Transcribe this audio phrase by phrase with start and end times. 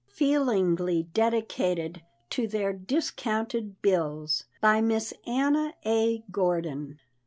[0.09, 2.01] Feelingly Dedicated
[2.31, 4.45] to their Discounted Bills.
[4.59, 6.23] BY MISS ANNA A.
[6.31, 6.97] GORDON.